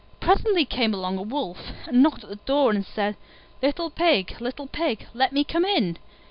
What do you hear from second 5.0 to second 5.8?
let me come